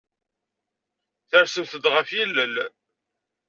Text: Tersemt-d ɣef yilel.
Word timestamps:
Tersemt-d 1.29 1.85
ɣef 1.93 2.09
yilel. 2.15 2.55